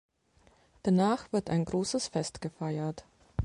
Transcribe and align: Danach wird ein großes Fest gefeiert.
Danach 0.81 1.31
wird 1.31 1.51
ein 1.51 1.63
großes 1.63 2.07
Fest 2.07 2.41
gefeiert. 2.41 3.05